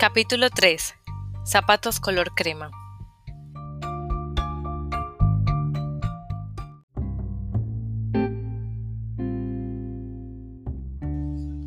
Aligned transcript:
Capítulo 0.00 0.48
3. 0.48 0.94
Zapatos 1.44 2.00
color 2.00 2.32
crema. 2.34 2.70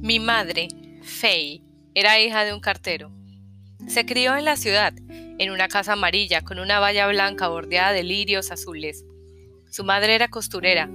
Mi 0.02 0.20
madre, 0.20 0.70
Faye, 1.04 1.62
era 1.94 2.20
hija 2.20 2.44
de 2.44 2.56
un 2.56 2.60
cartero. 2.60 3.12
Se 3.88 4.04
crió 4.04 4.36
en 4.36 4.46
la 4.46 4.58
ciudad, 4.58 4.96
en 5.38 5.52
una 5.52 5.68
casa 5.68 5.94
amarilla 5.94 6.42
con 6.42 6.58
una 6.58 6.80
valla 6.80 7.06
blanca 7.06 7.50
bordeada 7.50 7.92
de 7.92 8.02
lirios 8.02 8.50
azules. 8.50 9.06
Su 9.70 9.84
madre 9.84 10.16
era 10.16 10.30
costurera, 10.30 10.90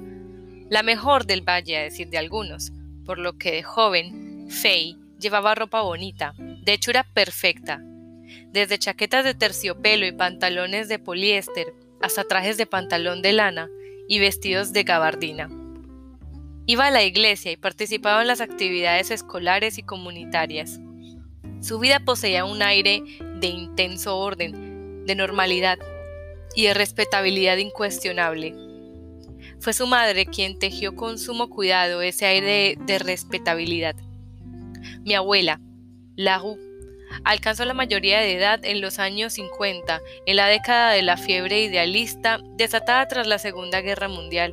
la 0.71 0.83
mejor 0.83 1.25
del 1.25 1.49
valle 1.49 1.77
a 1.77 1.83
decir 1.83 2.11
de 2.11 2.19
algunos, 2.19 2.73
por 3.07 3.21
lo 3.21 3.39
que 3.39 3.53
de 3.53 3.63
joven, 3.63 4.49
Faye 4.51 4.97
llevaba 5.21 5.55
ropa 5.55 5.83
bonita, 5.83 6.35
de 6.69 6.75
hechura 6.75 7.03
perfecta, 7.03 7.81
desde 8.53 8.79
chaquetas 8.79 9.25
de 9.25 9.33
terciopelo 9.33 10.05
y 10.05 10.13
pantalones 10.13 10.87
de 10.87 10.99
poliéster 10.99 11.73
hasta 12.03 12.25
trajes 12.25 12.59
de 12.59 12.67
pantalón 12.67 13.23
de 13.23 13.33
lana 13.33 13.71
y 14.07 14.19
vestidos 14.19 14.75
de 14.75 14.83
gabardina. 14.83 15.49
Iba 16.67 16.89
a 16.89 16.91
la 16.91 17.05
iglesia 17.05 17.51
y 17.53 17.57
participaba 17.57 18.21
en 18.21 18.29
las 18.29 18.43
actividades 18.43 19.11
escolares 19.11 19.79
y 19.79 19.83
comunitarias. 19.83 20.79
Su 21.63 21.79
vida 21.79 22.01
poseía 22.01 22.45
un 22.45 22.61
aire 22.61 23.03
de 23.37 23.47
intenso 23.47 24.19
orden, 24.19 25.07
de 25.07 25.15
normalidad 25.15 25.79
y 26.55 26.65
de 26.65 26.75
respetabilidad 26.75 27.57
incuestionable. 27.57 28.55
Fue 29.59 29.73
su 29.73 29.87
madre 29.87 30.27
quien 30.27 30.59
tejió 30.59 30.95
con 30.95 31.19
sumo 31.19 31.49
cuidado 31.49 32.03
ese 32.03 32.27
aire 32.27 32.77
de, 32.79 32.99
respetabilidad. 32.99 33.97
Mi 35.03 35.15
abuela, 35.15 35.63
Lahu, 36.19 36.59
alcanzó 37.23 37.65
la 37.65 37.75
mayoría 37.75 38.19
de 38.19 38.35
edad 38.35 38.65
en 38.65 38.81
los 38.81 38.99
años 38.99 39.35
50, 39.35 40.03
en 40.27 40.37
la 40.37 40.49
década 40.49 40.91
de 40.91 41.03
la 41.03 41.17
fiebre 41.17 41.63
idealista 41.63 42.41
desatada 42.57 43.07
tras 43.07 43.29
la 43.29 43.39
Segunda 43.39 43.83
Guerra 43.83 44.09
Mundial. 44.09 44.53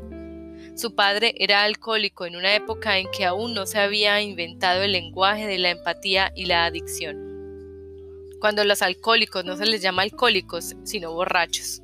Su 0.76 0.94
padre 0.94 1.34
era 1.40 1.64
alcohólico 1.64 2.28
en 2.28 2.36
una 2.36 2.54
época 2.54 3.00
en 3.00 3.08
que 3.10 3.26
aún 3.26 3.56
no 3.56 3.66
se 3.66 3.80
había 3.80 4.22
inventado 4.22 4.84
el 4.84 4.92
lenguaje 4.92 5.48
de 5.48 5.58
la 5.58 5.72
empatía 5.72 6.32
y 6.36 6.46
la 6.46 6.66
adicción. 6.66 7.18
Cuando 8.40 8.64
los 8.64 8.84
alcohólicos 8.84 9.44
no 9.44 9.58
se 9.58 9.66
les 9.66 9.82
llama 9.82 10.04
alcohólicos, 10.04 10.76
sino 10.84 11.14
borrachos. 11.14 11.82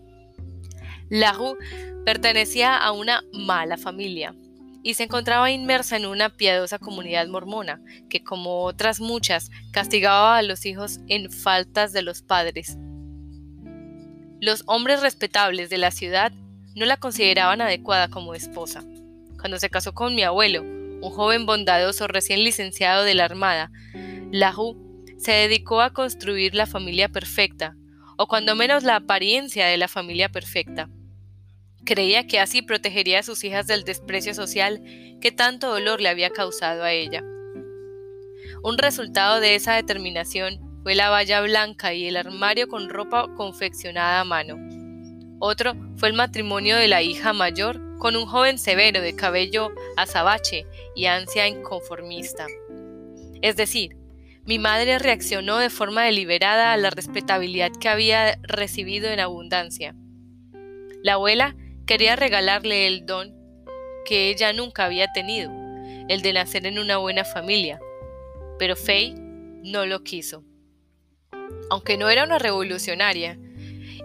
Lahu 1.09 1.57
pertenecía 2.05 2.77
a 2.77 2.91
una 2.91 3.23
mala 3.33 3.77
familia 3.77 4.35
y 4.83 4.95
se 4.95 5.03
encontraba 5.03 5.51
inmersa 5.51 5.97
en 5.97 6.05
una 6.05 6.29
piadosa 6.29 6.79
comunidad 6.79 7.27
mormona, 7.27 7.81
que 8.09 8.23
como 8.23 8.63
otras 8.63 8.99
muchas, 8.99 9.51
castigaba 9.71 10.37
a 10.37 10.41
los 10.41 10.65
hijos 10.65 10.99
en 11.07 11.31
faltas 11.31 11.93
de 11.93 12.01
los 12.01 12.21
padres. 12.21 12.77
Los 14.39 14.63
hombres 14.65 15.01
respetables 15.01 15.69
de 15.69 15.77
la 15.77 15.91
ciudad 15.91 16.31
no 16.75 16.85
la 16.85 16.97
consideraban 16.97 17.61
adecuada 17.61 18.09
como 18.09 18.33
esposa. 18.33 18.83
Cuando 19.39 19.59
se 19.59 19.69
casó 19.69 19.93
con 19.93 20.15
mi 20.15 20.23
abuelo, 20.23 20.61
un 20.63 21.11
joven 21.11 21.45
bondadoso 21.45 22.07
recién 22.07 22.43
licenciado 22.43 23.03
de 23.03 23.13
la 23.13 23.25
Armada, 23.25 23.71
Lahu 24.31 24.77
se 25.17 25.31
dedicó 25.31 25.81
a 25.81 25.93
construir 25.93 26.55
la 26.55 26.65
familia 26.65 27.09
perfecta, 27.09 27.75
o 28.17 28.27
cuando 28.27 28.55
menos 28.55 28.83
la 28.83 28.95
apariencia 28.95 29.67
de 29.67 29.77
la 29.77 29.87
familia 29.87 30.29
perfecta. 30.29 30.89
Creía 31.85 32.27
que 32.27 32.39
así 32.39 32.61
protegería 32.61 33.19
a 33.19 33.23
sus 33.23 33.43
hijas 33.43 33.67
del 33.67 33.83
desprecio 33.83 34.33
social 34.33 34.81
que 35.19 35.31
tanto 35.31 35.69
dolor 35.69 36.01
le 36.01 36.09
había 36.09 36.29
causado 36.29 36.83
a 36.83 36.91
ella. 36.91 37.23
Un 38.63 38.77
resultado 38.77 39.39
de 39.39 39.55
esa 39.55 39.73
determinación 39.73 40.59
fue 40.83 40.95
la 40.95 41.09
valla 41.09 41.41
blanca 41.41 41.93
y 41.93 42.07
el 42.07 42.17
armario 42.17 42.67
con 42.67 42.89
ropa 42.89 43.33
confeccionada 43.35 44.21
a 44.21 44.25
mano. 44.25 44.57
Otro 45.39 45.73
fue 45.95 46.09
el 46.09 46.15
matrimonio 46.15 46.75
de 46.75 46.87
la 46.87 47.01
hija 47.01 47.33
mayor 47.33 47.81
con 47.97 48.15
un 48.15 48.25
joven 48.25 48.57
severo 48.57 49.01
de 49.01 49.15
cabello 49.15 49.71
azabache 49.97 50.65
y 50.95 51.05
ansia 51.05 51.47
inconformista. 51.47 52.45
Es 53.41 53.55
decir, 53.55 53.95
mi 54.45 54.59
madre 54.59 54.97
reaccionó 54.99 55.57
de 55.57 55.69
forma 55.69 56.03
deliberada 56.03 56.73
a 56.73 56.77
la 56.77 56.89
respetabilidad 56.89 57.71
que 57.79 57.89
había 57.89 58.39
recibido 58.41 59.09
en 59.09 59.19
abundancia. 59.19 59.95
La 61.03 61.13
abuela 61.13 61.55
Quería 61.91 62.15
regalarle 62.15 62.87
el 62.87 63.05
don 63.05 63.35
que 64.05 64.29
ella 64.29 64.53
nunca 64.53 64.85
había 64.85 65.11
tenido, 65.11 65.51
el 66.07 66.21
de 66.21 66.31
nacer 66.31 66.65
en 66.65 66.79
una 66.79 66.95
buena 66.95 67.25
familia, 67.25 67.81
pero 68.57 68.77
Faye 68.77 69.13
no 69.17 69.85
lo 69.85 70.01
quiso. 70.01 70.45
Aunque 71.69 71.97
no 71.97 72.09
era 72.09 72.23
una 72.23 72.39
revolucionaria, 72.39 73.37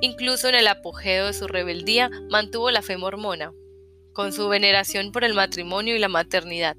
incluso 0.01 0.49
en 0.49 0.57
el 0.57 0.67
apogeo 0.67 1.27
de 1.27 1.33
su 1.33 1.47
rebeldía 1.47 2.11
mantuvo 2.29 2.73
la 2.73 2.83
fe 2.83 2.97
mormona, 2.97 3.53
con 4.13 4.33
su 4.33 4.49
veneración 4.49 5.13
por 5.13 5.23
el 5.23 5.35
matrimonio 5.35 5.95
y 5.95 6.01
la 6.01 6.09
maternidad. 6.09 6.77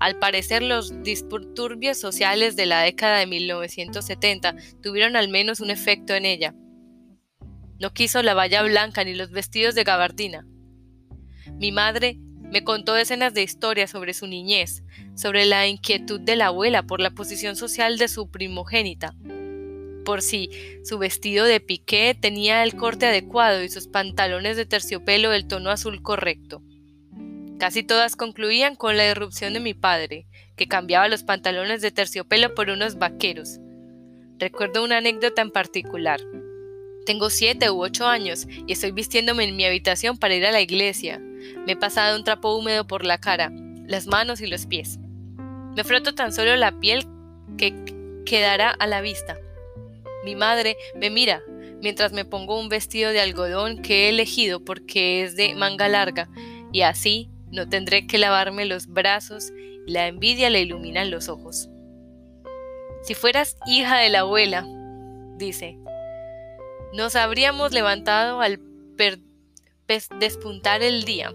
Al 0.00 0.18
parecer 0.18 0.62
los 0.62 1.02
disturbios 1.02 1.96
sociales 1.96 2.56
de 2.56 2.66
la 2.66 2.82
década 2.82 3.20
de 3.20 3.26
1970 3.26 4.54
tuvieron 4.82 5.16
al 5.16 5.30
menos 5.30 5.60
un 5.60 5.70
efecto 5.70 6.12
en 6.12 6.26
ella, 6.26 6.54
no 7.78 7.92
quiso 7.92 8.22
la 8.22 8.34
valla 8.34 8.62
blanca 8.62 9.04
ni 9.04 9.14
los 9.14 9.30
vestidos 9.30 9.74
de 9.74 9.84
gabardina. 9.84 10.46
Mi 11.58 11.72
madre 11.72 12.18
me 12.50 12.62
contó 12.62 12.94
decenas 12.94 13.34
de 13.34 13.42
historias 13.42 13.90
sobre 13.90 14.14
su 14.14 14.26
niñez, 14.26 14.84
sobre 15.14 15.44
la 15.44 15.66
inquietud 15.66 16.20
de 16.20 16.36
la 16.36 16.46
abuela 16.46 16.84
por 16.84 17.00
la 17.00 17.10
posición 17.10 17.56
social 17.56 17.98
de 17.98 18.08
su 18.08 18.30
primogénita, 18.30 19.14
por 20.04 20.22
si 20.22 20.50
su 20.84 20.98
vestido 20.98 21.46
de 21.46 21.60
piqué 21.60 22.16
tenía 22.18 22.62
el 22.62 22.76
corte 22.76 23.06
adecuado 23.06 23.62
y 23.62 23.68
sus 23.68 23.88
pantalones 23.88 24.56
de 24.56 24.66
terciopelo 24.66 25.30
del 25.30 25.48
tono 25.48 25.70
azul 25.70 26.02
correcto. 26.02 26.62
Casi 27.58 27.82
todas 27.82 28.14
concluían 28.14 28.76
con 28.76 28.96
la 28.96 29.08
irrupción 29.08 29.52
de 29.52 29.60
mi 29.60 29.74
padre, 29.74 30.26
que 30.56 30.68
cambiaba 30.68 31.08
los 31.08 31.22
pantalones 31.22 31.82
de 31.82 31.90
terciopelo 31.90 32.54
por 32.54 32.68
unos 32.68 32.98
vaqueros. 32.98 33.58
Recuerdo 34.38 34.84
una 34.84 34.98
anécdota 34.98 35.42
en 35.42 35.50
particular. 35.50 36.20
Tengo 37.06 37.28
siete 37.28 37.70
u 37.70 37.82
ocho 37.82 38.06
años 38.06 38.46
y 38.66 38.72
estoy 38.72 38.92
vistiéndome 38.92 39.44
en 39.44 39.56
mi 39.56 39.64
habitación 39.64 40.16
para 40.16 40.34
ir 40.34 40.46
a 40.46 40.52
la 40.52 40.60
iglesia. 40.60 41.18
Me 41.66 41.72
he 41.72 41.76
pasado 41.76 42.16
un 42.16 42.24
trapo 42.24 42.54
húmedo 42.54 42.86
por 42.86 43.04
la 43.04 43.18
cara, 43.18 43.52
las 43.86 44.06
manos 44.06 44.40
y 44.40 44.46
los 44.46 44.66
pies. 44.66 44.98
Me 45.76 45.84
froto 45.84 46.14
tan 46.14 46.32
solo 46.32 46.56
la 46.56 46.78
piel 46.78 47.06
que 47.58 47.74
quedará 48.24 48.70
a 48.70 48.86
la 48.86 49.00
vista. 49.00 49.38
Mi 50.24 50.34
madre 50.34 50.76
me 50.96 51.10
mira 51.10 51.42
mientras 51.82 52.12
me 52.12 52.24
pongo 52.24 52.58
un 52.58 52.70
vestido 52.70 53.10
de 53.10 53.20
algodón 53.20 53.82
que 53.82 54.06
he 54.06 54.08
elegido 54.08 54.64
porque 54.64 55.22
es 55.22 55.36
de 55.36 55.54
manga 55.54 55.88
larga 55.88 56.30
y 56.72 56.80
así 56.80 57.28
no 57.50 57.68
tendré 57.68 58.06
que 58.06 58.16
lavarme 58.16 58.64
los 58.64 58.86
brazos 58.86 59.52
y 59.86 59.92
la 59.92 60.06
envidia 60.06 60.48
le 60.48 60.62
ilumina 60.62 61.04
los 61.04 61.28
ojos. 61.28 61.68
Si 63.02 63.14
fueras 63.14 63.58
hija 63.66 63.98
de 63.98 64.08
la 64.08 64.20
abuela, 64.20 64.66
dice, 65.36 65.76
nos 66.94 67.16
habríamos 67.16 67.72
levantado 67.72 68.40
al 68.40 68.60
despuntar 70.20 70.82
el 70.82 71.04
día. 71.04 71.32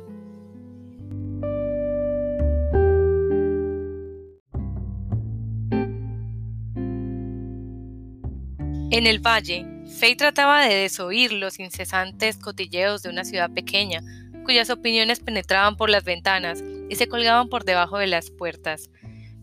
En 8.91 9.05
el 9.05 9.19
valle, 9.19 9.65
Faye 9.99 10.15
trataba 10.15 10.65
de 10.65 10.73
desoír 10.73 11.33
los 11.33 11.59
incesantes 11.59 12.37
cotilleos 12.37 13.03
de 13.03 13.09
una 13.09 13.23
ciudad 13.25 13.51
pequeña, 13.51 14.01
cuyas 14.45 14.69
opiniones 14.69 15.19
penetraban 15.19 15.75
por 15.75 15.89
las 15.89 16.03
ventanas 16.03 16.63
y 16.89 16.95
se 16.95 17.07
colgaban 17.07 17.49
por 17.49 17.65
debajo 17.65 17.97
de 17.97 18.07
las 18.07 18.31
puertas. 18.31 18.89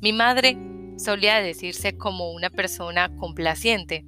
Mi 0.00 0.12
madre 0.12 0.56
solía 0.98 1.40
decirse 1.40 1.96
como 1.96 2.32
una 2.32 2.48
persona 2.48 3.14
complaciente, 3.16 4.04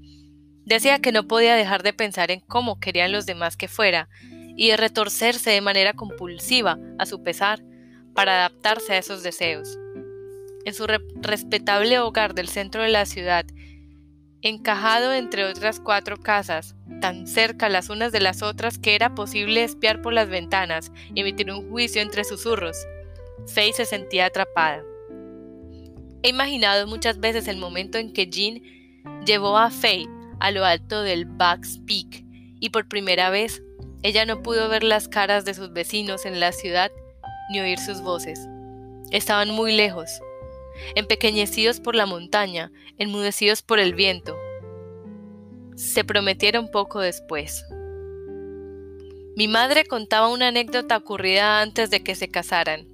Decía 0.68 0.98
que 0.98 1.12
no 1.12 1.26
podía 1.26 1.54
dejar 1.54 1.82
de 1.82 1.94
pensar 1.94 2.30
en 2.30 2.40
cómo 2.40 2.78
querían 2.78 3.10
los 3.10 3.24
demás 3.24 3.56
que 3.56 3.68
fuera 3.68 4.10
y 4.54 4.68
de 4.68 4.76
retorcerse 4.76 5.48
de 5.48 5.62
manera 5.62 5.94
compulsiva, 5.94 6.78
a 6.98 7.06
su 7.06 7.22
pesar, 7.22 7.62
para 8.14 8.34
adaptarse 8.34 8.92
a 8.92 8.98
esos 8.98 9.22
deseos. 9.22 9.78
En 10.66 10.74
su 10.74 10.86
respetable 10.86 11.98
hogar 12.00 12.34
del 12.34 12.48
centro 12.48 12.82
de 12.82 12.90
la 12.90 13.06
ciudad, 13.06 13.46
encajado 14.42 15.14
entre 15.14 15.46
otras 15.46 15.80
cuatro 15.80 16.18
casas, 16.18 16.74
tan 17.00 17.26
cerca 17.26 17.70
las 17.70 17.88
unas 17.88 18.12
de 18.12 18.20
las 18.20 18.42
otras 18.42 18.76
que 18.76 18.94
era 18.94 19.14
posible 19.14 19.64
espiar 19.64 20.02
por 20.02 20.12
las 20.12 20.28
ventanas 20.28 20.92
y 21.14 21.22
emitir 21.22 21.50
un 21.50 21.70
juicio 21.70 22.02
entre 22.02 22.24
susurros, 22.24 22.76
Faye 23.46 23.72
se 23.72 23.86
sentía 23.86 24.26
atrapada. 24.26 24.82
He 26.22 26.28
imaginado 26.28 26.86
muchas 26.86 27.20
veces 27.20 27.48
el 27.48 27.56
momento 27.56 27.96
en 27.96 28.12
que 28.12 28.26
Jean 28.26 28.60
llevó 29.24 29.56
a 29.56 29.70
Faye 29.70 30.17
a 30.40 30.50
lo 30.50 30.64
alto 30.64 31.02
del 31.02 31.24
Bucks 31.24 31.80
Peak 31.86 32.24
y 32.60 32.70
por 32.70 32.88
primera 32.88 33.30
vez 33.30 33.62
ella 34.02 34.24
no 34.24 34.42
pudo 34.42 34.68
ver 34.68 34.84
las 34.84 35.08
caras 35.08 35.44
de 35.44 35.54
sus 35.54 35.72
vecinos 35.72 36.24
en 36.24 36.38
la 36.40 36.52
ciudad 36.52 36.90
ni 37.50 37.60
oír 37.60 37.78
sus 37.78 38.00
voces. 38.00 38.46
Estaban 39.10 39.50
muy 39.50 39.72
lejos. 39.72 40.08
empequeñecidos 40.94 41.80
por 41.80 41.96
la 41.96 42.06
montaña, 42.06 42.70
enmudecidos 42.98 43.62
por 43.62 43.80
el 43.80 43.94
viento. 43.94 44.36
Se 45.74 46.04
prometieron 46.04 46.70
poco 46.70 47.00
después. 47.00 47.64
Mi 49.34 49.48
madre 49.48 49.84
contaba 49.84 50.28
una 50.28 50.48
anécdota 50.48 50.96
ocurrida 50.96 51.60
antes 51.60 51.90
de 51.90 52.04
que 52.04 52.14
se 52.14 52.28
casaran. 52.28 52.86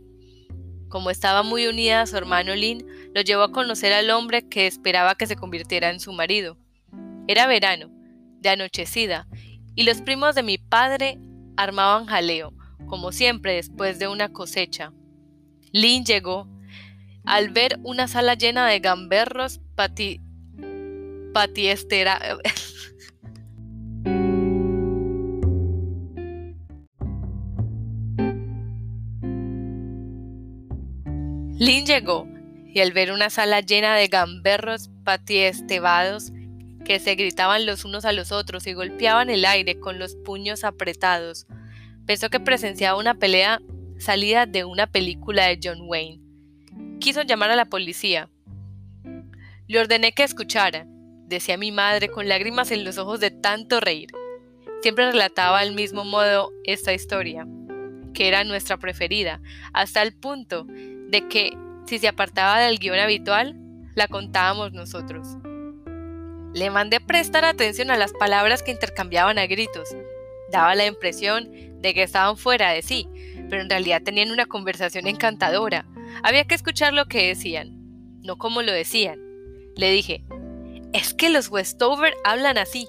Como 0.89 1.11
estaba 1.11 1.43
muy 1.43 1.67
unida 1.67 2.01
a 2.01 2.07
su 2.07 2.17
hermano 2.17 2.55
Lin, 2.55 2.87
lo 3.15 3.21
llevó 3.21 3.43
a 3.43 3.53
conocer 3.53 3.93
al 3.93 4.11
hombre 4.11 4.49
que 4.49 4.67
esperaba 4.67 5.17
que 5.17 5.27
se 5.27 5.37
convirtiera 5.37 5.91
en 5.91 6.01
su 6.01 6.13
marido. 6.13 6.57
Era 7.27 7.47
verano, 7.47 7.91
de 8.41 8.51
anochecida, 8.51 9.27
y 9.75 9.85
los 9.85 10.03
primos 10.03 10.35
de 10.35 10.43
mi 10.43 10.59
padre 10.59 11.19
armaban 11.57 12.05
jaleo, 12.07 12.53
como 12.87 13.13
siempre 13.13 13.55
después 13.55 13.99
de 13.99 14.09
una 14.09 14.29
cosecha. 14.31 14.93
Lin 15.73 16.05
llegó 16.05 16.49
al 17.25 17.49
ver 17.51 17.81
una 17.83 18.09
sala 18.09 18.35
llena 18.35 18.69
de 18.69 18.81
gamberros 18.81 19.61
pati, 19.75 20.21
patiestera, 21.33 22.21
Lin 31.57 31.87
llegó, 31.87 32.29
y 32.67 32.81
al 32.81 32.93
ver 32.93 33.13
una 33.13 33.31
sala 33.31 33.61
llena 33.61 33.95
de 33.95 34.09
gamberros 34.09 34.91
patiestebados 35.05 36.33
que 36.85 37.01
se 37.01 37.15
gritaban 37.15 37.67
los 37.67 37.85
unos 37.85 38.05
a 38.05 38.13
los 38.13 38.31
otros 38.31 38.67
y 38.67 38.75
golpeaban 38.75 39.31
el 39.31 39.45
aire 39.45 39.81
con 39.81 39.99
los 39.99 40.17
puños 40.17 40.65
apretados, 40.65 41.47
pensó 42.07 42.31
que 42.31 42.41
presenciaba 42.41 42.99
una 42.99 43.15
pelea 43.15 43.61
salida 43.99 44.47
de 44.47 44.65
una 44.65 44.87
película 44.87 45.47
de 45.47 45.59
John 45.63 45.79
Wayne. 45.83 46.21
Quiso 47.01 47.23
llamar 47.23 47.51
a 47.51 47.57
la 47.57 47.65
policía. 47.65 48.29
Le 49.67 49.81
ordené 49.81 50.13
que 50.13 50.25
escuchara, 50.25 50.87
decía 51.27 51.57
mi 51.57 51.73
madre 51.73 52.11
con 52.11 52.29
lágrimas 52.29 52.71
en 52.71 52.85
los 52.85 52.99
ojos 52.99 53.21
de 53.21 53.31
tanto 53.31 53.81
reír. 53.81 54.11
Siempre 54.83 55.11
relataba 55.11 55.61
al 55.61 55.73
mismo 55.75 56.05
modo 56.05 56.51
esta 56.65 56.93
historia, 56.93 57.47
que 58.13 58.29
era 58.29 58.45
nuestra 58.45 58.77
preferida, 58.77 59.41
hasta 59.73 60.03
el 60.03 60.15
punto 60.15 60.67
de 60.69 61.27
que 61.29 61.57
si 61.87 61.99
se 61.99 62.09
apartaba 62.09 62.61
del 62.61 62.79
guion 62.79 62.99
habitual, 62.99 63.57
la 63.95 64.09
contábamos 64.09 64.73
nosotros. 64.73 65.39
Le 66.55 66.71
mandé 66.71 67.01
prestar 67.01 67.45
atención 67.45 67.91
a 67.91 67.97
las 67.97 68.13
palabras 68.13 68.63
que 68.63 68.71
intercambiaban 68.71 69.39
a 69.39 69.47
gritos. 69.49 69.89
Daba 70.53 70.77
la 70.77 70.87
impresión 70.87 71.51
de 71.83 71.93
que 71.95 72.05
estaban 72.05 72.37
fuera 72.37 72.71
de 72.71 72.83
sí, 72.83 73.09
pero 73.51 73.61
en 73.61 73.69
realidad 73.69 74.03
tenían 74.05 74.31
una 74.31 74.47
conversación 74.47 75.09
encantadora. 75.09 75.85
Había 76.23 76.45
que 76.45 76.55
escuchar 76.55 76.93
lo 76.93 77.07
que 77.07 77.27
decían, 77.27 77.73
no 78.23 78.39
como 78.39 78.63
lo 78.63 78.71
decían. 78.71 79.21
Le 79.75 79.91
dije, 79.91 80.23
es 80.93 81.13
que 81.13 81.29
los 81.29 81.49
Westover 81.49 82.15
hablan 82.23 82.57
así. 82.57 82.87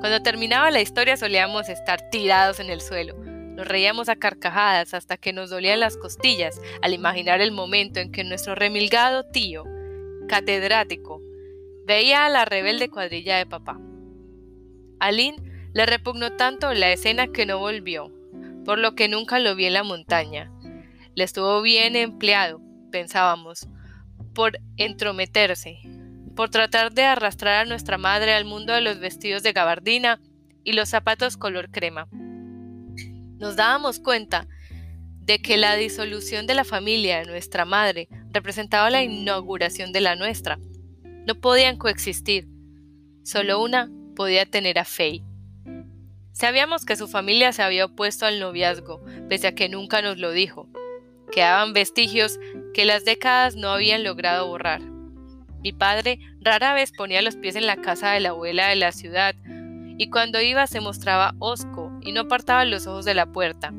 Cuando 0.00 0.20
terminaba 0.20 0.72
la 0.72 0.80
historia 0.80 1.16
solíamos 1.16 1.68
estar 1.68 2.10
tirados 2.10 2.58
en 2.58 2.68
el 2.68 2.80
suelo, 2.80 3.14
nos 3.16 3.68
reíamos 3.68 4.08
a 4.08 4.16
carcajadas 4.16 4.92
hasta 4.92 5.16
que 5.16 5.32
nos 5.32 5.50
dolían 5.50 5.78
las 5.78 5.96
costillas 5.96 6.60
al 6.82 6.94
imaginar 6.94 7.40
el 7.40 7.52
momento 7.52 8.00
en 8.00 8.10
que 8.10 8.24
nuestro 8.24 8.56
remilgado 8.56 9.22
tío, 9.22 9.64
catedrático, 10.26 11.22
veía 11.86 12.26
a 12.26 12.28
la 12.28 12.44
rebelde 12.44 12.88
cuadrilla 12.88 13.38
de 13.38 13.46
papá. 13.46 13.80
A 14.98 15.12
Lynn 15.12 15.36
le 15.72 15.86
repugnó 15.86 16.32
tanto 16.32 16.72
la 16.74 16.92
escena 16.92 17.28
que 17.28 17.46
no 17.46 17.58
volvió, 17.58 18.12
por 18.64 18.78
lo 18.78 18.94
que 18.94 19.08
nunca 19.08 19.38
lo 19.38 19.54
vi 19.54 19.66
en 19.66 19.74
la 19.74 19.82
montaña. 19.82 20.52
Le 21.14 21.24
estuvo 21.24 21.62
bien 21.62 21.96
empleado, 21.96 22.60
pensábamos, 22.90 23.68
por 24.34 24.58
entrometerse, 24.76 25.78
por 26.36 26.50
tratar 26.50 26.92
de 26.92 27.04
arrastrar 27.04 27.66
a 27.66 27.68
nuestra 27.68 27.98
madre 27.98 28.34
al 28.34 28.44
mundo 28.44 28.72
de 28.72 28.80
los 28.80 28.98
vestidos 29.00 29.42
de 29.42 29.52
gabardina 29.52 30.20
y 30.64 30.72
los 30.72 30.88
zapatos 30.88 31.36
color 31.36 31.70
crema 31.70 32.08
nos 33.40 33.56
dábamos 33.56 33.98
cuenta 33.98 34.46
de 35.22 35.40
que 35.40 35.56
la 35.56 35.74
disolución 35.74 36.46
de 36.46 36.54
la 36.54 36.64
familia 36.64 37.18
de 37.18 37.24
nuestra 37.24 37.64
madre 37.64 38.08
representaba 38.32 38.90
la 38.90 39.02
inauguración 39.02 39.92
de 39.92 40.02
la 40.02 40.14
nuestra. 40.14 40.58
No 41.30 41.36
podían 41.36 41.76
coexistir. 41.76 42.48
Solo 43.22 43.62
una 43.62 43.88
podía 44.16 44.46
tener 44.46 44.80
a 44.80 44.84
Faye. 44.84 45.22
Sabíamos 46.32 46.84
que 46.84 46.96
su 46.96 47.06
familia 47.06 47.52
se 47.52 47.62
había 47.62 47.84
opuesto 47.84 48.26
al 48.26 48.40
noviazgo, 48.40 49.00
pese 49.28 49.46
a 49.46 49.54
que 49.54 49.68
nunca 49.68 50.02
nos 50.02 50.18
lo 50.18 50.32
dijo. 50.32 50.68
Quedaban 51.30 51.72
vestigios 51.72 52.40
que 52.74 52.84
las 52.84 53.04
décadas 53.04 53.54
no 53.54 53.68
habían 53.68 54.02
logrado 54.02 54.48
borrar. 54.48 54.80
Mi 55.62 55.72
padre 55.72 56.18
rara 56.40 56.74
vez 56.74 56.90
ponía 56.90 57.22
los 57.22 57.36
pies 57.36 57.54
en 57.54 57.68
la 57.68 57.76
casa 57.76 58.10
de 58.10 58.18
la 58.18 58.30
abuela 58.30 58.66
de 58.66 58.74
la 58.74 58.90
ciudad, 58.90 59.36
y 59.98 60.10
cuando 60.10 60.40
iba 60.40 60.66
se 60.66 60.80
mostraba 60.80 61.36
hosco 61.38 61.92
y 62.00 62.10
no 62.10 62.22
apartaba 62.22 62.64
los 62.64 62.88
ojos 62.88 63.04
de 63.04 63.14
la 63.14 63.26
puerta. 63.26 63.70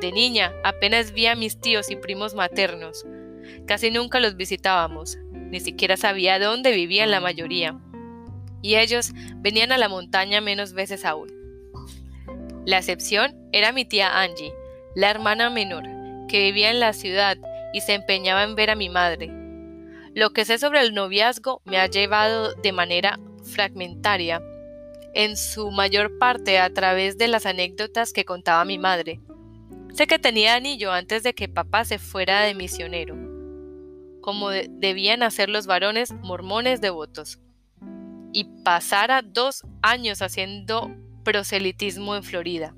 De 0.00 0.10
niña 0.10 0.52
apenas 0.64 1.12
vi 1.12 1.26
a 1.26 1.36
mis 1.36 1.60
tíos 1.60 1.92
y 1.92 1.94
primos 1.94 2.34
maternos. 2.34 3.06
Casi 3.68 3.92
nunca 3.92 4.18
los 4.18 4.34
visitábamos, 4.34 5.16
ni 5.50 5.60
siquiera 5.60 5.96
sabía 5.96 6.38
dónde 6.38 6.72
vivían 6.72 7.10
la 7.10 7.20
mayoría. 7.20 7.78
Y 8.62 8.76
ellos 8.76 9.12
venían 9.36 9.72
a 9.72 9.78
la 9.78 9.88
montaña 9.88 10.40
menos 10.40 10.72
veces 10.72 11.04
aún. 11.04 11.32
La 12.64 12.78
excepción 12.78 13.34
era 13.52 13.72
mi 13.72 13.84
tía 13.84 14.20
Angie, 14.20 14.52
la 14.94 15.10
hermana 15.10 15.50
menor, 15.50 15.84
que 16.28 16.42
vivía 16.42 16.70
en 16.70 16.80
la 16.80 16.92
ciudad 16.92 17.36
y 17.72 17.80
se 17.80 17.94
empeñaba 17.94 18.42
en 18.42 18.54
ver 18.54 18.70
a 18.70 18.74
mi 18.74 18.88
madre. 18.88 19.30
Lo 20.14 20.30
que 20.30 20.44
sé 20.44 20.58
sobre 20.58 20.80
el 20.80 20.94
noviazgo 20.94 21.60
me 21.64 21.78
ha 21.78 21.86
llevado 21.86 22.54
de 22.54 22.72
manera 22.72 23.20
fragmentaria 23.42 24.42
en 25.14 25.36
su 25.36 25.70
mayor 25.70 26.18
parte 26.18 26.58
a 26.58 26.72
través 26.72 27.18
de 27.18 27.28
las 27.28 27.46
anécdotas 27.46 28.12
que 28.12 28.24
contaba 28.24 28.64
mi 28.64 28.78
madre. 28.78 29.20
Sé 29.94 30.06
que 30.06 30.18
tenía 30.18 30.54
anillo 30.54 30.92
antes 30.92 31.22
de 31.22 31.34
que 31.34 31.48
papá 31.48 31.84
se 31.84 31.98
fuera 31.98 32.42
de 32.42 32.54
misionero, 32.54 33.14
como 34.26 34.50
debían 34.50 35.22
hacer 35.22 35.48
los 35.48 35.68
varones 35.68 36.12
mormones 36.20 36.80
devotos, 36.80 37.38
y 38.32 38.42
pasara 38.64 39.22
dos 39.22 39.62
años 39.82 40.20
haciendo 40.20 40.90
proselitismo 41.22 42.16
en 42.16 42.24
Florida. 42.24 42.74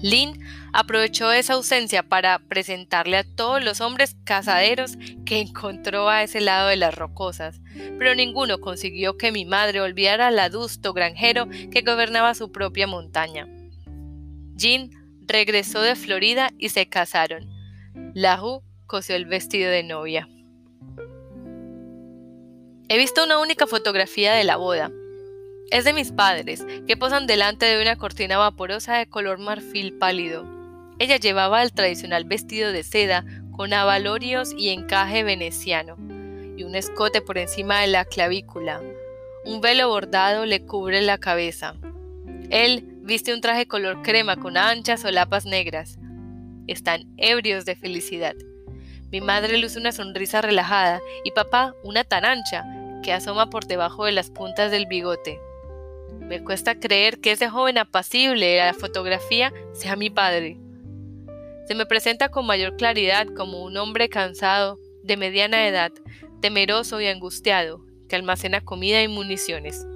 Lynn 0.00 0.38
aprovechó 0.72 1.32
esa 1.32 1.54
ausencia 1.54 2.04
para 2.04 2.38
presentarle 2.38 3.16
a 3.16 3.24
todos 3.24 3.64
los 3.64 3.80
hombres 3.80 4.14
casaderos 4.22 4.96
que 5.26 5.40
encontró 5.40 6.08
a 6.08 6.22
ese 6.22 6.40
lado 6.40 6.68
de 6.68 6.76
las 6.76 6.94
rocosas, 6.94 7.60
pero 7.98 8.14
ninguno 8.14 8.60
consiguió 8.60 9.18
que 9.18 9.32
mi 9.32 9.44
madre 9.44 9.80
olvidara 9.80 10.28
al 10.28 10.38
adusto 10.38 10.92
granjero 10.92 11.48
que 11.72 11.80
gobernaba 11.80 12.32
su 12.34 12.52
propia 12.52 12.86
montaña. 12.86 13.48
Jean 14.54 14.90
regresó 15.26 15.82
de 15.82 15.96
Florida 15.96 16.52
y 16.58 16.68
se 16.68 16.88
casaron. 16.88 17.50
Lahu 18.14 18.62
cosió 18.86 19.16
el 19.16 19.26
vestido 19.26 19.68
de 19.68 19.82
novia. 19.82 20.28
He 22.88 22.98
visto 22.98 23.24
una 23.24 23.38
única 23.38 23.66
fotografía 23.66 24.34
de 24.34 24.44
la 24.44 24.56
boda, 24.56 24.90
es 25.70 25.84
de 25.84 25.92
mis 25.92 26.12
padres, 26.12 26.64
que 26.86 26.96
posan 26.96 27.26
delante 27.26 27.66
de 27.66 27.80
una 27.80 27.96
cortina 27.96 28.36
vaporosa 28.38 28.96
de 28.96 29.06
color 29.06 29.38
marfil 29.38 29.94
pálido. 29.94 30.46
Ella 30.98 31.16
llevaba 31.16 31.62
el 31.62 31.72
tradicional 31.72 32.24
vestido 32.24 32.70
de 32.70 32.82
seda 32.84 33.24
con 33.50 33.72
abalorios 33.72 34.52
y 34.56 34.68
encaje 34.68 35.24
veneciano, 35.24 35.96
y 36.56 36.64
un 36.64 36.74
escote 36.74 37.22
por 37.22 37.38
encima 37.38 37.80
de 37.80 37.88
la 37.88 38.04
clavícula. 38.04 38.82
Un 39.44 39.60
velo 39.60 39.88
bordado 39.88 40.46
le 40.46 40.64
cubre 40.64 41.02
la 41.02 41.18
cabeza. 41.18 41.74
Él 42.50 42.84
viste 43.02 43.34
un 43.34 43.40
traje 43.40 43.66
color 43.66 44.02
crema 44.02 44.36
con 44.36 44.56
anchas 44.56 45.00
solapas 45.00 45.46
negras. 45.46 45.98
Están 46.66 47.12
ebrios 47.16 47.64
de 47.64 47.74
felicidad. 47.74 48.34
Mi 49.14 49.20
madre 49.20 49.58
luce 49.58 49.78
una 49.78 49.92
sonrisa 49.92 50.40
relajada 50.40 51.00
y 51.22 51.30
papá 51.30 51.76
una 51.84 52.02
tan 52.02 52.24
ancha 52.24 52.64
que 53.04 53.12
asoma 53.12 53.48
por 53.48 53.64
debajo 53.64 54.06
de 54.06 54.10
las 54.10 54.28
puntas 54.28 54.72
del 54.72 54.86
bigote. 54.86 55.38
Me 56.18 56.42
cuesta 56.42 56.80
creer 56.80 57.20
que 57.20 57.30
ese 57.30 57.48
joven 57.48 57.78
apacible 57.78 58.44
de 58.44 58.56
la 58.56 58.74
fotografía 58.74 59.52
sea 59.72 59.94
mi 59.94 60.10
padre. 60.10 60.58
Se 61.68 61.76
me 61.76 61.86
presenta 61.86 62.28
con 62.30 62.44
mayor 62.44 62.74
claridad 62.74 63.28
como 63.36 63.62
un 63.62 63.76
hombre 63.76 64.08
cansado, 64.08 64.80
de 65.04 65.16
mediana 65.16 65.68
edad, 65.68 65.92
temeroso 66.42 67.00
y 67.00 67.06
angustiado, 67.06 67.82
que 68.08 68.16
almacena 68.16 68.62
comida 68.62 69.00
y 69.00 69.06
municiones. 69.06 69.86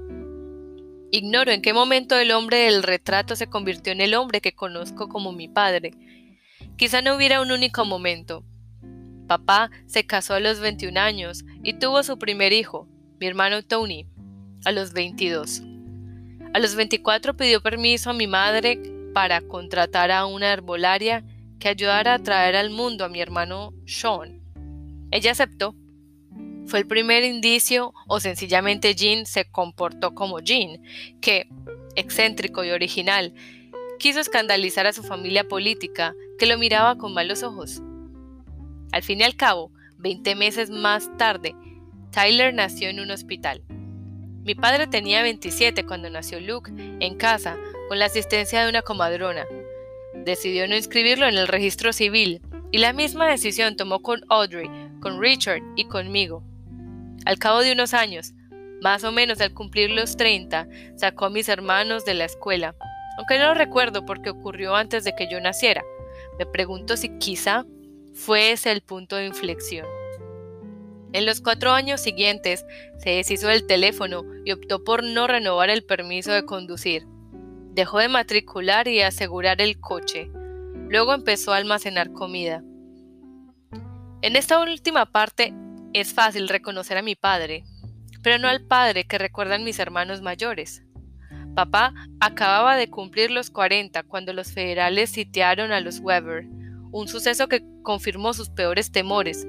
Ignoro 1.10 1.50
en 1.50 1.60
qué 1.60 1.72
momento 1.72 2.16
el 2.16 2.30
hombre 2.30 2.58
del 2.58 2.84
retrato 2.84 3.34
se 3.34 3.48
convirtió 3.48 3.92
en 3.92 4.00
el 4.00 4.14
hombre 4.14 4.40
que 4.40 4.54
conozco 4.54 5.08
como 5.08 5.32
mi 5.32 5.48
padre. 5.48 5.90
Quizá 6.76 7.02
no 7.02 7.16
hubiera 7.16 7.42
un 7.42 7.50
único 7.50 7.84
momento. 7.84 8.44
Papá 9.28 9.70
se 9.86 10.06
casó 10.06 10.34
a 10.34 10.40
los 10.40 10.58
21 10.58 10.98
años 10.98 11.44
y 11.62 11.74
tuvo 11.74 12.02
su 12.02 12.18
primer 12.18 12.54
hijo, 12.54 12.88
mi 13.20 13.26
hermano 13.26 13.62
Tony, 13.62 14.06
a 14.64 14.72
los 14.72 14.94
22. 14.94 15.62
A 16.54 16.58
los 16.58 16.74
24 16.74 17.36
pidió 17.36 17.60
permiso 17.60 18.08
a 18.08 18.14
mi 18.14 18.26
madre 18.26 18.80
para 19.12 19.42
contratar 19.42 20.10
a 20.10 20.24
una 20.24 20.50
herbolaria 20.50 21.24
que 21.60 21.68
ayudara 21.68 22.14
a 22.14 22.18
traer 22.20 22.56
al 22.56 22.70
mundo 22.70 23.04
a 23.04 23.10
mi 23.10 23.20
hermano 23.20 23.74
Sean. 23.86 24.40
Ella 25.10 25.32
aceptó. 25.32 25.74
Fue 26.66 26.78
el 26.78 26.86
primer 26.86 27.22
indicio 27.22 27.92
o 28.06 28.20
sencillamente 28.20 28.94
Jean 28.94 29.26
se 29.26 29.50
comportó 29.50 30.14
como 30.14 30.40
Jean, 30.40 30.82
que, 31.20 31.48
excéntrico 31.96 32.64
y 32.64 32.70
original, 32.70 33.34
quiso 33.98 34.20
escandalizar 34.20 34.86
a 34.86 34.92
su 34.94 35.02
familia 35.02 35.44
política, 35.48 36.14
que 36.38 36.46
lo 36.46 36.56
miraba 36.56 36.96
con 36.96 37.12
malos 37.12 37.42
ojos. 37.42 37.82
Al 38.98 39.04
fin 39.04 39.20
y 39.20 39.22
al 39.22 39.36
cabo, 39.36 39.70
20 39.98 40.34
meses 40.34 40.70
más 40.70 41.08
tarde, 41.18 41.54
Tyler 42.10 42.52
nació 42.52 42.88
en 42.88 42.98
un 42.98 43.12
hospital. 43.12 43.62
Mi 44.42 44.56
padre 44.56 44.88
tenía 44.88 45.22
27 45.22 45.86
cuando 45.86 46.10
nació 46.10 46.40
Luke, 46.40 46.72
en 46.98 47.16
casa, 47.16 47.56
con 47.86 48.00
la 48.00 48.06
asistencia 48.06 48.60
de 48.60 48.68
una 48.68 48.82
comadrona. 48.82 49.46
Decidió 50.24 50.66
no 50.66 50.74
inscribirlo 50.74 51.28
en 51.28 51.38
el 51.38 51.46
registro 51.46 51.92
civil, 51.92 52.42
y 52.72 52.78
la 52.78 52.92
misma 52.92 53.28
decisión 53.28 53.76
tomó 53.76 54.00
con 54.02 54.22
Audrey, 54.30 54.68
con 55.00 55.22
Richard 55.22 55.62
y 55.76 55.84
conmigo. 55.84 56.42
Al 57.24 57.38
cabo 57.38 57.60
de 57.60 57.70
unos 57.70 57.94
años, 57.94 58.32
más 58.82 59.04
o 59.04 59.12
menos 59.12 59.40
al 59.40 59.54
cumplir 59.54 59.90
los 59.90 60.16
30, 60.16 60.66
sacó 60.96 61.26
a 61.26 61.30
mis 61.30 61.48
hermanos 61.48 62.04
de 62.04 62.14
la 62.14 62.24
escuela, 62.24 62.74
aunque 63.16 63.38
no 63.38 63.46
lo 63.46 63.54
recuerdo 63.54 64.04
porque 64.04 64.30
ocurrió 64.30 64.74
antes 64.74 65.04
de 65.04 65.14
que 65.14 65.30
yo 65.30 65.40
naciera. 65.40 65.84
Me 66.36 66.46
pregunto 66.46 66.96
si 66.96 67.16
quizá 67.18 67.64
fue 68.18 68.50
ese 68.50 68.72
el 68.72 68.82
punto 68.82 69.16
de 69.16 69.26
inflexión. 69.26 69.86
En 71.12 71.24
los 71.24 71.40
cuatro 71.40 71.70
años 71.70 72.00
siguientes 72.00 72.66
se 72.98 73.10
deshizo 73.10 73.46
del 73.46 73.66
teléfono 73.66 74.24
y 74.44 74.52
optó 74.52 74.82
por 74.82 75.04
no 75.04 75.26
renovar 75.26 75.70
el 75.70 75.84
permiso 75.84 76.32
de 76.32 76.44
conducir. 76.44 77.06
Dejó 77.72 78.00
de 78.00 78.08
matricular 78.08 78.88
y 78.88 79.00
asegurar 79.00 79.62
el 79.62 79.78
coche. 79.78 80.30
Luego 80.88 81.14
empezó 81.14 81.52
a 81.52 81.58
almacenar 81.58 82.12
comida. 82.12 82.62
En 84.20 84.34
esta 84.34 84.60
última 84.60 85.06
parte 85.06 85.54
es 85.92 86.12
fácil 86.12 86.48
reconocer 86.48 86.98
a 86.98 87.02
mi 87.02 87.14
padre, 87.14 87.62
pero 88.22 88.38
no 88.38 88.48
al 88.48 88.66
padre 88.66 89.04
que 89.04 89.18
recuerdan 89.18 89.64
mis 89.64 89.78
hermanos 89.78 90.22
mayores. 90.22 90.82
Papá 91.54 91.94
acababa 92.20 92.76
de 92.76 92.90
cumplir 92.90 93.30
los 93.30 93.50
40 93.50 94.02
cuando 94.02 94.32
los 94.32 94.52
federales 94.52 95.10
sitiaron 95.10 95.70
a 95.72 95.80
los 95.80 96.00
Weber, 96.00 96.46
un 96.90 97.08
suceso 97.08 97.48
que 97.48 97.62
confirmó 97.82 98.34
sus 98.34 98.50
peores 98.50 98.92
temores. 98.92 99.46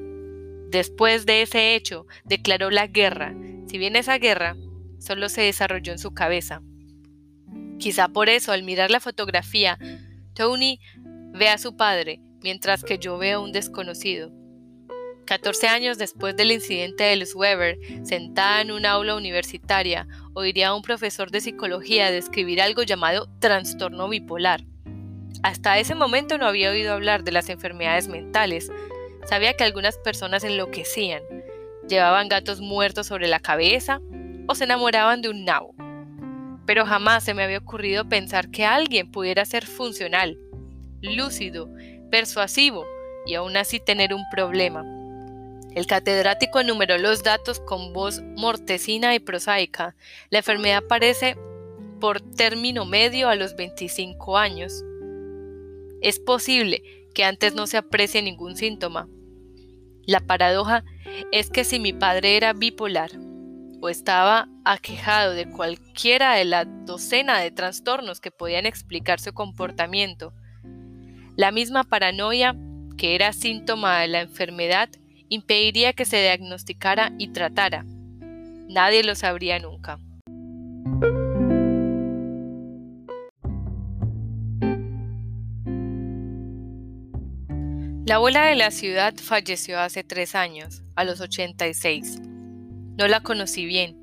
Después 0.69 1.25
de 1.25 1.41
ese 1.41 1.75
hecho, 1.75 2.05
declaró 2.25 2.69
la 2.69 2.87
guerra, 2.87 3.35
si 3.67 3.77
bien 3.77 3.95
esa 3.95 4.17
guerra 4.17 4.55
solo 4.99 5.29
se 5.29 5.41
desarrolló 5.41 5.91
en 5.91 5.99
su 5.99 6.13
cabeza. 6.13 6.61
Quizá 7.79 8.09
por 8.09 8.29
eso, 8.29 8.51
al 8.51 8.63
mirar 8.63 8.91
la 8.91 8.99
fotografía, 8.99 9.79
Tony 10.33 10.79
ve 11.31 11.49
a 11.49 11.57
su 11.57 11.75
padre, 11.75 12.21
mientras 12.41 12.83
que 12.83 12.97
yo 12.97 13.17
veo 13.17 13.39
a 13.39 13.43
un 13.43 13.51
desconocido. 13.51 14.31
14 15.25 15.67
años 15.67 15.97
después 15.99 16.35
del 16.35 16.51
incidente 16.51 17.03
de 17.03 17.15
los 17.15 17.35
Weber, 17.35 17.77
sentada 18.03 18.61
en 18.61 18.71
un 18.71 18.85
aula 18.85 19.15
universitaria, 19.15 20.07
oiría 20.33 20.69
a 20.69 20.75
un 20.75 20.81
profesor 20.81 21.29
de 21.29 21.39
psicología 21.39 22.09
describir 22.09 22.61
algo 22.61 22.81
llamado 22.81 23.29
trastorno 23.39 24.09
bipolar. 24.09 24.65
Hasta 25.41 25.79
ese 25.79 25.95
momento 25.95 26.37
no 26.37 26.45
había 26.45 26.71
oído 26.71 26.93
hablar 26.93 27.23
de 27.23 27.31
las 27.31 27.49
enfermedades 27.49 28.07
mentales. 28.07 28.71
Sabía 29.25 29.53
que 29.53 29.63
algunas 29.63 29.97
personas 29.97 30.43
enloquecían, 30.43 31.21
llevaban 31.87 32.27
gatos 32.27 32.59
muertos 32.59 33.07
sobre 33.07 33.27
la 33.27 33.39
cabeza 33.39 34.01
o 34.47 34.55
se 34.55 34.65
enamoraban 34.65 35.21
de 35.21 35.29
un 35.29 35.45
nabo. 35.45 35.73
Pero 36.65 36.85
jamás 36.85 37.23
se 37.23 37.33
me 37.33 37.43
había 37.43 37.59
ocurrido 37.59 38.07
pensar 38.09 38.49
que 38.49 38.65
alguien 38.65 39.11
pudiera 39.11 39.45
ser 39.45 39.65
funcional, 39.65 40.37
lúcido, 41.01 41.69
persuasivo 42.11 42.85
y 43.25 43.35
aún 43.35 43.55
así 43.55 43.79
tener 43.79 44.13
un 44.13 44.23
problema. 44.29 44.83
El 45.73 45.85
catedrático 45.87 46.59
enumeró 46.59 46.97
los 46.97 47.23
datos 47.23 47.59
con 47.59 47.93
voz 47.93 48.21
mortecina 48.35 49.15
y 49.15 49.19
prosaica. 49.19 49.95
La 50.29 50.39
enfermedad 50.39 50.83
aparece 50.83 51.37
por 52.01 52.21
término 52.21 52.85
medio 52.85 53.29
a 53.29 53.35
los 53.35 53.55
25 53.55 54.37
años. 54.37 54.83
Es 56.01 56.19
posible 56.19 56.83
que 57.13 57.23
antes 57.23 57.55
no 57.55 57.67
se 57.67 57.77
aprecie 57.77 58.21
ningún 58.21 58.55
síntoma. 58.55 59.07
La 60.05 60.21
paradoja 60.21 60.83
es 61.31 61.49
que 61.49 61.63
si 61.63 61.79
mi 61.79 61.93
padre 61.93 62.37
era 62.37 62.53
bipolar 62.53 63.11
o 63.81 63.89
estaba 63.89 64.47
aquejado 64.65 65.33
de 65.33 65.49
cualquiera 65.49 66.35
de 66.35 66.45
la 66.45 66.65
docena 66.65 67.39
de 67.39 67.51
trastornos 67.51 68.19
que 68.19 68.31
podían 68.31 68.65
explicar 68.65 69.19
su 69.19 69.33
comportamiento, 69.33 70.33
la 71.35 71.51
misma 71.51 71.83
paranoia 71.83 72.55
que 72.97 73.15
era 73.15 73.31
síntoma 73.33 73.99
de 74.01 74.07
la 74.07 74.21
enfermedad 74.21 74.89
impediría 75.29 75.93
que 75.93 76.05
se 76.05 76.21
diagnosticara 76.21 77.13
y 77.17 77.29
tratara. 77.29 77.85
Nadie 78.67 79.03
lo 79.03 79.15
sabría 79.15 79.59
nunca. 79.59 79.99
La 88.09 88.15
abuela 88.15 88.47
de 88.47 88.55
la 88.55 88.71
ciudad 88.71 89.13
falleció 89.21 89.79
hace 89.79 90.03
tres 90.03 90.33
años, 90.33 90.81
a 90.95 91.03
los 91.03 91.21
86. 91.21 92.19
No 92.97 93.07
la 93.07 93.21
conocí 93.21 93.67
bien. 93.67 93.99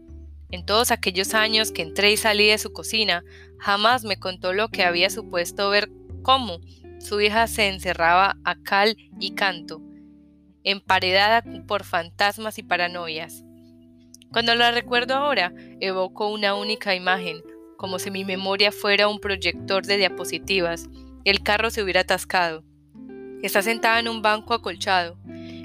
En 0.52 0.64
todos 0.64 0.92
aquellos 0.92 1.34
años 1.34 1.72
que 1.72 1.82
entré 1.82 2.12
y 2.12 2.16
salí 2.16 2.46
de 2.46 2.58
su 2.58 2.72
cocina, 2.72 3.24
jamás 3.58 4.04
me 4.04 4.16
contó 4.16 4.52
lo 4.52 4.68
que 4.68 4.84
había 4.84 5.10
supuesto 5.10 5.70
ver 5.70 5.90
cómo 6.22 6.60
su 7.00 7.20
hija 7.20 7.48
se 7.48 7.66
encerraba 7.66 8.36
a 8.44 8.54
cal 8.62 8.96
y 9.18 9.34
canto, 9.34 9.82
emparedada 10.62 11.42
por 11.66 11.82
fantasmas 11.82 12.58
y 12.58 12.62
paranoias. 12.62 13.42
Cuando 14.30 14.54
la 14.54 14.70
recuerdo 14.70 15.14
ahora, 15.14 15.52
evoco 15.80 16.28
una 16.28 16.54
única 16.54 16.94
imagen, 16.94 17.42
como 17.76 17.98
si 17.98 18.12
mi 18.12 18.24
memoria 18.24 18.70
fuera 18.70 19.08
un 19.08 19.18
proyector 19.18 19.84
de 19.84 19.96
diapositivas 19.96 20.88
el 21.24 21.42
carro 21.42 21.70
se 21.70 21.82
hubiera 21.82 22.02
atascado. 22.02 22.62
Está 23.42 23.62
sentada 23.62 23.98
en 24.00 24.08
un 24.08 24.22
banco 24.22 24.54
acolchado. 24.54 25.16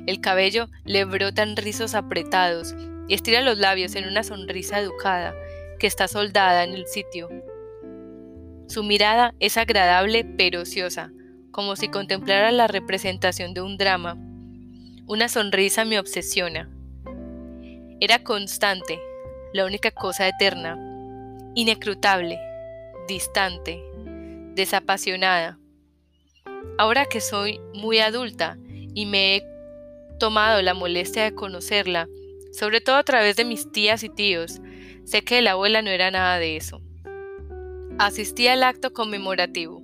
El 0.05 0.19
cabello 0.21 0.67
le 0.83 1.05
brotan 1.05 1.55
rizos 1.55 1.95
apretados 1.95 2.75
y 3.07 3.13
estira 3.13 3.41
los 3.41 3.57
labios 3.57 3.95
en 3.95 4.07
una 4.07 4.23
sonrisa 4.23 4.79
educada 4.79 5.33
que 5.79 5.87
está 5.87 6.07
soldada 6.07 6.63
en 6.63 6.73
el 6.73 6.87
sitio. 6.87 7.29
Su 8.67 8.83
mirada 8.83 9.33
es 9.39 9.57
agradable 9.57 10.23
pero 10.23 10.61
ociosa, 10.61 11.11
como 11.51 11.75
si 11.75 11.89
contemplara 11.89 12.51
la 12.51 12.67
representación 12.67 13.53
de 13.53 13.61
un 13.61 13.77
drama 13.77 14.17
una 15.11 15.27
sonrisa 15.27 15.83
me 15.83 15.99
obsesiona. 15.99 16.69
Era 17.99 18.23
constante, 18.23 18.97
la 19.51 19.65
única 19.65 19.91
cosa 19.91 20.25
eterna, 20.25 20.77
inescrutable, 21.53 22.39
distante, 23.09 23.83
desapasionada. 24.55 25.59
Ahora 26.77 27.05
que 27.05 27.21
soy 27.21 27.59
muy 27.73 27.99
adulta 27.99 28.57
y 28.93 29.05
me 29.05 29.35
he 29.35 29.43
tomado 30.19 30.61
la 30.61 30.73
molestia 30.73 31.23
de 31.23 31.35
conocerla, 31.35 32.07
sobre 32.51 32.81
todo 32.81 32.95
a 32.95 33.03
través 33.03 33.35
de 33.35 33.45
mis 33.45 33.71
tías 33.71 34.03
y 34.03 34.09
tíos, 34.09 34.61
sé 35.05 35.23
que 35.23 35.41
la 35.41 35.51
abuela 35.51 35.81
no 35.81 35.89
era 35.89 36.11
nada 36.11 36.37
de 36.37 36.57
eso. 36.57 36.81
Asistí 37.97 38.47
al 38.47 38.63
acto 38.63 38.93
conmemorativo. 38.93 39.81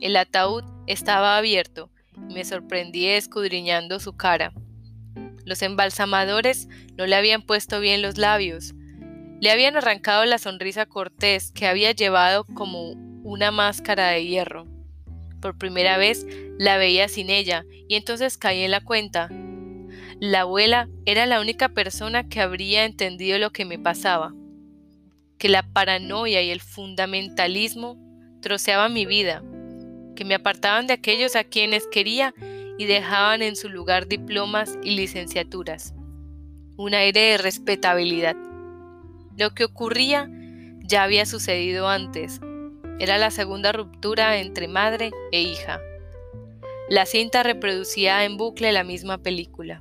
El 0.00 0.16
ataúd 0.16 0.64
estaba 0.86 1.36
abierto 1.36 1.90
me 2.18 2.44
sorprendí 2.44 3.06
escudriñando 3.06 4.00
su 4.00 4.16
cara. 4.16 4.52
Los 5.44 5.62
embalsamadores 5.62 6.68
no 6.96 7.06
le 7.06 7.16
habían 7.16 7.42
puesto 7.42 7.80
bien 7.80 8.02
los 8.02 8.18
labios. 8.18 8.74
Le 9.40 9.50
habían 9.50 9.76
arrancado 9.76 10.24
la 10.24 10.38
sonrisa 10.38 10.86
cortés 10.86 11.52
que 11.52 11.66
había 11.66 11.92
llevado 11.92 12.44
como 12.44 12.90
una 13.22 13.50
máscara 13.50 14.08
de 14.08 14.26
hierro. 14.26 14.66
Por 15.40 15.56
primera 15.56 15.98
vez 15.98 16.26
la 16.58 16.78
veía 16.78 17.08
sin 17.08 17.30
ella 17.30 17.64
y 17.88 17.94
entonces 17.94 18.38
caí 18.38 18.62
en 18.62 18.70
la 18.70 18.80
cuenta. 18.80 19.28
La 20.20 20.40
abuela 20.40 20.88
era 21.04 21.26
la 21.26 21.40
única 21.40 21.68
persona 21.68 22.28
que 22.28 22.40
habría 22.40 22.84
entendido 22.84 23.38
lo 23.38 23.50
que 23.50 23.64
me 23.64 23.78
pasaba, 23.78 24.34
que 25.38 25.48
la 25.48 25.62
paranoia 25.62 26.42
y 26.42 26.50
el 26.50 26.60
fundamentalismo 26.60 27.96
troceaban 28.42 28.92
mi 28.92 29.06
vida, 29.06 29.42
que 30.16 30.24
me 30.24 30.34
apartaban 30.34 30.88
de 30.88 30.94
aquellos 30.94 31.36
a 31.36 31.44
quienes 31.44 31.86
quería 31.86 32.34
y 32.78 32.86
dejaban 32.86 33.42
en 33.42 33.54
su 33.54 33.68
lugar 33.68 34.08
diplomas 34.08 34.76
y 34.82 34.96
licenciaturas. 34.96 35.94
Un 36.76 36.94
aire 36.94 37.20
de 37.20 37.38
respetabilidad. 37.38 38.36
Lo 39.36 39.54
que 39.54 39.64
ocurría 39.64 40.28
ya 40.80 41.04
había 41.04 41.26
sucedido 41.26 41.88
antes. 41.88 42.40
Era 43.00 43.16
la 43.18 43.30
segunda 43.30 43.72
ruptura 43.72 44.38
entre 44.38 44.66
madre 44.66 45.10
e 45.30 45.40
hija. 45.40 45.80
La 46.88 47.06
cinta 47.06 47.42
reproducía 47.42 48.24
en 48.24 48.36
bucle 48.36 48.72
la 48.72 48.82
misma 48.82 49.18
película. 49.18 49.80